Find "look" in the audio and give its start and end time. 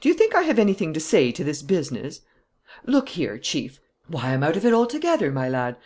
2.86-3.10